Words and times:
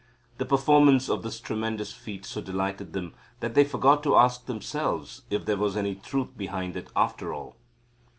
The 0.39 0.45
performance 0.47 1.09
of 1.11 1.23
his 1.23 1.39
tremendous 1.39 1.93
feat 1.93 2.25
so 2.25 2.41
delighted 2.41 2.93
them 2.93 3.13
that 3.39 3.53
they 3.53 3.63
forgot 3.63 4.01
to 4.01 4.15
ask 4.15 4.47
themselves 4.47 5.21
if 5.29 5.45
there 5.45 5.57
was 5.57 5.77
any 5.77 5.93
truth 5.93 6.35
behind 6.35 6.75
it 6.75 6.89
after 6.95 7.35
all. 7.35 7.55